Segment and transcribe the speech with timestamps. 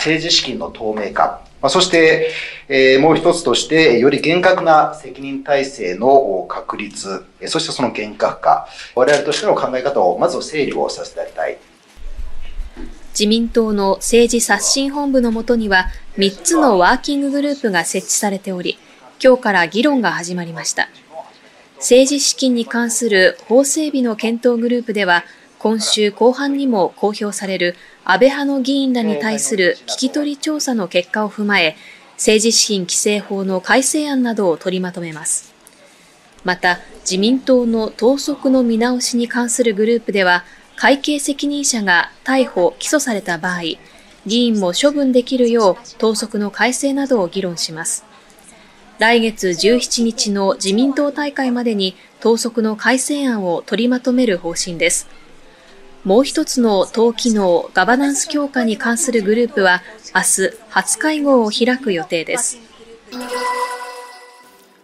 [0.00, 2.30] 政治資金の透明化、ま、そして、
[2.68, 11.58] え、もう一つとして、より厳格な責任体制の確立、そしてその厳格化、我々としての考え方をまず整理をさせていただきたい。
[13.12, 18.78] 自民党の政治刷新本部のもとには、3つのワーキンググループが設置されており、
[19.22, 20.88] 今日から議論が始まりました。
[21.76, 25.24] 政治資金に関する法整備の検討グループでは、
[25.60, 31.76] 今週後半にも公表される安倍派の議員らに対する聞き取り調査の結果を踏まえ、
[32.14, 35.52] 政治資金規正法の改正案などを取りまとめます。
[36.44, 40.44] また、自民党の党則の見直しに関するグループでは、
[40.76, 43.60] 会計責任者が逮捕・起訴された場合、
[44.24, 48.06] 議員も処分できるよう党則の改正などを議論します。
[48.98, 55.19] 来月17日の自民党大会までに党則の改正案を取りまとめる方針です。
[56.04, 59.82] もう一つの党機能ガバナンス強化に関するグループは
[60.14, 62.58] 明日初会合を開く予定です。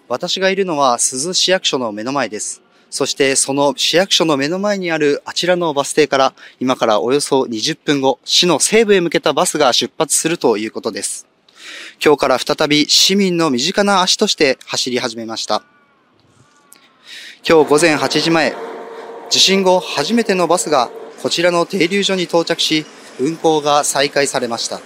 [0.09, 2.63] 私がいるのは珠洲市役所の目の前です。
[2.91, 11.27] そしてその市役所の目の前にあるあちらのバス停から今からおよそ20分後、市の西部へ向けたバスが出発するということです。
[12.05, 15.63] 今日から再び市民の身近な足として走り始めました。
[17.49, 18.55] 今日午前8時前、
[19.31, 20.91] 地震後初めてのバスが
[21.23, 22.85] こちらの停留所に到着し、
[23.19, 24.81] 運行が再開されました。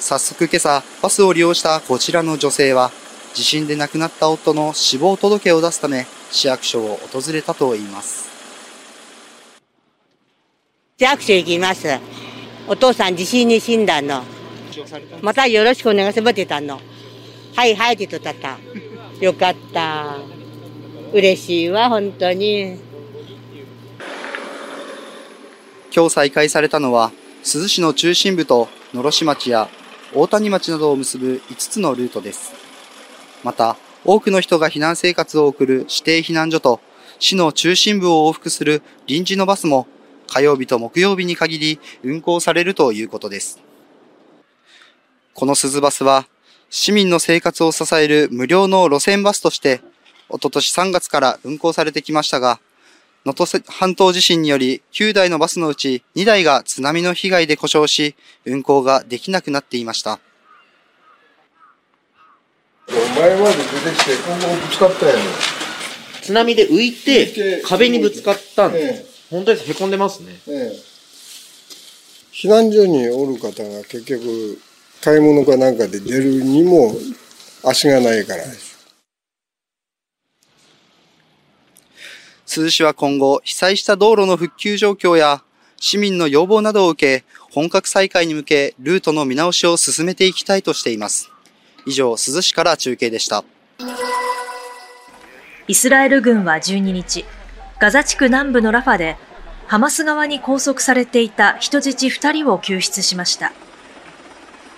[0.00, 2.90] 早速今朝、バスを利用したこちらの女性は、
[3.34, 8.28] 地震で亡くなった夫の死亡届を出すため、市役所を訪れたといいます。
[10.98, 11.86] 市役所行きます。
[12.68, 14.22] お父さん地震に死んだの。
[15.22, 16.80] またよろしくお願いしますたの。
[17.54, 18.58] はいはいって言った。
[19.20, 20.18] よかった。
[21.12, 22.85] 嬉しいわ、本当に。
[25.94, 29.68] 今日再開されたのは、珠洲市の中心部と野呂市町や
[30.14, 32.52] 大谷町などを結ぶ5つのルートです。
[33.42, 36.80] また、多くの人が避難生活を送る指定避難所と、
[37.18, 39.86] 市の中心部を往復する臨時のバスも、
[40.28, 43.60] 火曜日と木曜日に限り運行されるということです。
[45.34, 46.26] この鈴バスは、
[46.68, 49.80] 市民の生活を支える無料の路線バスとして、
[50.28, 52.58] おととし3月から運行されてきましたが、
[53.26, 58.14] 能登半島地震により9台のバスのうち2台が津波の被害で故障し、
[58.44, 60.20] 運行ができなくなっていました。
[62.86, 65.22] 前まで出てきて、今後ぶつかったよね。
[66.22, 69.28] 津波で浮いて、壁にぶつかったんです。
[69.28, 70.40] 本当です、へこんでますね。
[70.46, 70.78] ええ。
[72.32, 74.60] 避難所におる方が結局、
[75.00, 76.94] 買い物かなんかで出るにも
[77.64, 78.76] 足がないからです。
[82.56, 85.42] 珠洲市は今後、被災した道路の復旧状況や
[85.78, 91.30] 市民の要望などを受け、本格再開に向けルートの見直しを進めていきたいとしています。
[91.84, 93.44] 以上、珠洲市から中継でした。
[95.68, 97.26] イスラエル軍は12日、
[97.78, 99.18] ガザ地区南部のラファで、
[99.66, 103.52] ハマス側に拘束されていた人質2人を救出しました。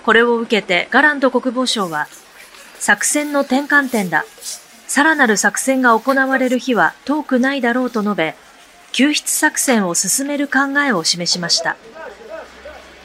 [0.05, 2.09] これを受けてガラント国防相は、
[2.81, 4.25] 作戦の転換点だ。
[4.89, 8.35] さらなる作戦が行われる日は遠くないだろうと述べ、
[8.93, 11.77] 救出作戦を進める考えを示しました。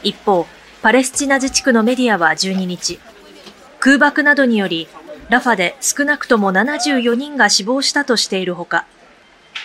[0.01, 0.47] 一方、
[0.81, 2.99] パレスチナ自治区のメディアは12日、
[3.81, 4.87] 空爆などにより、
[5.29, 8.85] ラファで少なくとも74人が死亡したとしているほか、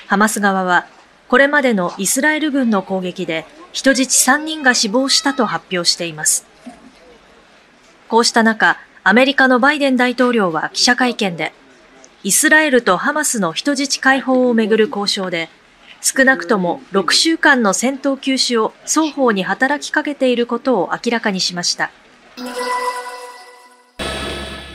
[0.08, 0.86] ハマス側は、
[1.28, 6.46] これまでのイスラエル軍の攻撃で人質3人が死亡したと発表しています。
[8.08, 11.52] こうした中、アメリカのバイデン大統領は記者会見で、
[12.24, 15.48] イスラエルとハマスの人質解放をめぐる交渉で、
[16.00, 21.92] 少なくとも6週間の戦闘休止を双方に働きかけていることを明らかにしました。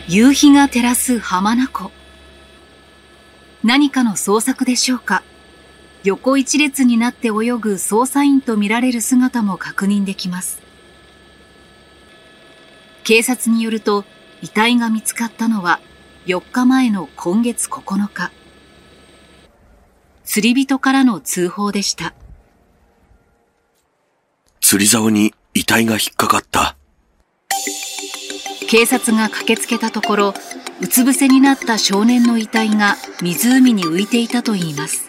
[0.07, 1.91] 夕日が照らす浜名湖。
[3.61, 5.23] 何かの捜索でしょうか
[6.03, 10.61] 横一列になって泳ぐ捜査員とみられる姿も確認できます。
[13.03, 14.05] 警察によると、
[14.41, 15.81] 遺体が見つかったのは
[16.25, 18.31] 4日前の今月9日。
[20.23, 22.13] 釣り人からの通報でした。
[24.61, 26.77] 釣り竿に遺体が引っかかった。
[28.69, 30.33] 警察が駆けつけたところ、
[30.79, 35.05] うつ伏せになった少年の遺体が湖に浮いていたといいます。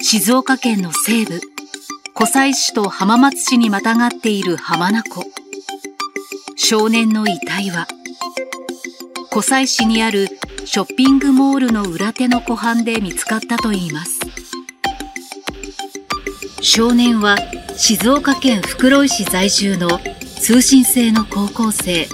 [0.00, 1.40] 静岡県の西部、
[2.14, 5.24] 湖西市と浜松市にまたがっている浜名湖。
[6.54, 7.88] 少年の遺体は、
[9.32, 10.26] 湖西市にある
[10.64, 14.18] ショッピングモールの裏手の湖畔で見つかったといいます。
[16.60, 17.36] 少年は
[17.76, 20.00] 静岡県袋井市在住の
[20.40, 22.08] 通信制の高校生、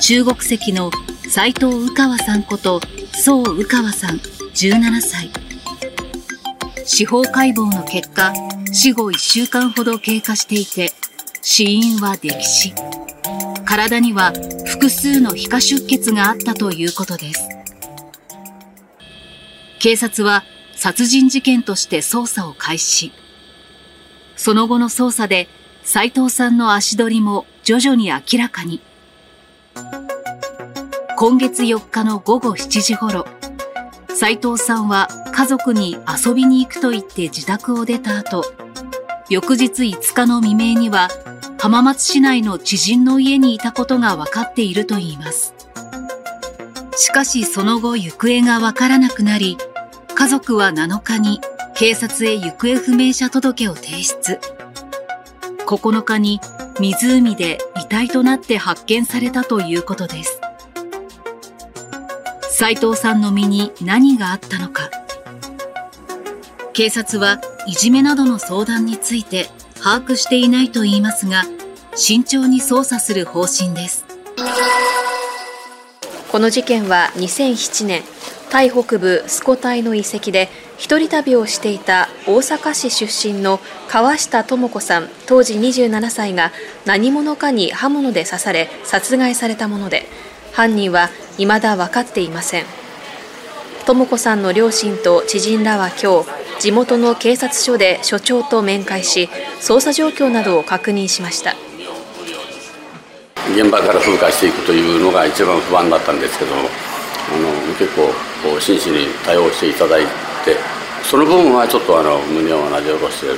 [0.00, 0.92] 中国籍の
[1.28, 2.80] 斎藤宇川さんこと
[3.12, 4.18] 宋宇川さん
[4.54, 5.30] 17歳。
[6.84, 8.32] 司法解剖の結果、
[8.70, 10.92] 死後1週間ほど経過していて、
[11.42, 12.72] 死因は溺死。
[13.64, 14.32] 体には
[14.84, 17.48] 複数の皮下出血があったということです。
[19.80, 20.44] 警察は
[20.76, 23.10] 殺人事件として捜査を開始。
[24.36, 25.48] その後の捜査で
[25.84, 28.82] 斉藤さんの足取りも徐々に明らかに。
[31.16, 33.26] 今月4日の午後7時頃、
[34.08, 35.96] 斉藤さんは家族に
[36.26, 38.44] 遊びに行くと言って自宅を出た後、
[39.30, 41.08] 翌日5日の未明には
[41.64, 45.54] 浜松市内の知人の家にいたことが分かっているといいます。
[46.94, 49.56] しかしその後行方が分からなくなり、
[50.14, 51.40] 家族は7日に
[51.74, 54.38] 警察へ行方不明者届を提出。
[55.66, 56.38] 9日に
[56.80, 60.38] 湖で遺体となって発見されたということです。
[62.50, 64.90] 斉藤さんの身に何があったのか。
[66.74, 69.48] 警察はいじめなどの相談について
[69.84, 71.42] 把握していないと言いますが、
[71.94, 74.06] 慎重に捜査する方針です。
[76.32, 78.02] この事件は2007年、
[78.48, 80.48] タイ北部スコタイの遺跡で
[80.78, 86.50] 一人旅をしていた大阪市出身の川下智子さん当時27歳が
[86.86, 90.04] 何者かに刃物で刺され殺害されたもので
[90.52, 92.64] 犯人は未だ分かっていません
[93.86, 99.28] 智子さんの両親と知人らは今日地元の警察署で署長と面会し
[99.60, 101.54] 捜査状況などを確認しました。
[103.54, 106.68] 現場から風化していくというのが一番不安だったんですけどあの
[107.78, 108.10] 結構
[108.58, 110.04] 真摯に対応していただい
[110.44, 110.56] て
[111.02, 113.36] その部分はちょっとあの胸をなで下ろしている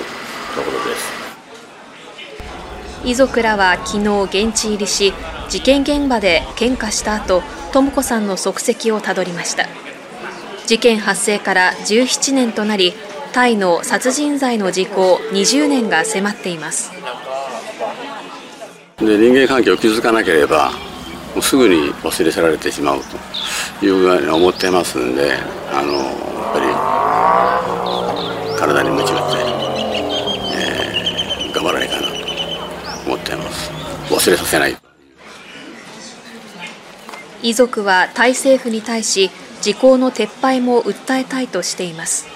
[0.54, 1.26] ところです。
[3.04, 5.12] 遺族らは昨日現地入りし
[5.48, 7.42] 事件現場で献花した後
[7.72, 9.66] 智子さんの足跡をたどりました。
[10.66, 12.92] 事件発生から17年となり
[13.36, 16.90] タイの殺人罪の時効20年が迫っています。
[18.96, 20.70] で人間関係を築かなければ
[21.34, 23.00] もうすぐに忘れ去られてしまう
[23.78, 25.34] というふうに思ってますんで
[25.70, 26.00] あのや
[26.50, 26.60] っぱ
[28.54, 29.24] り体に鞭打って、
[30.56, 32.08] えー、頑張らないかなと
[33.04, 33.70] 思っています。
[34.14, 34.76] 忘れさせない。
[37.42, 39.30] 遺族はタイ政府に対し
[39.60, 42.34] 時効の撤廃も訴えたいとしています